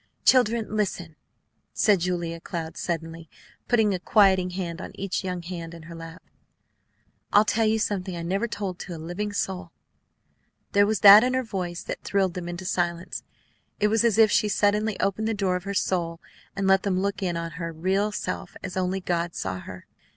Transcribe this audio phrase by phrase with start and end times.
[0.25, 1.15] "Children, listen!"
[1.73, 3.29] said Julia Cloud, suddenly
[3.67, 6.23] putting a quieting hand on each young hand in her lap.
[7.31, 9.69] "I'll tell you something I never told to a living soul."
[10.71, 13.21] There was that in her voice that thrilled them into silence.
[13.79, 16.19] It was as if she suddenly opened the door of her soul
[16.55, 19.85] and let them look in on her real self as only God saw her.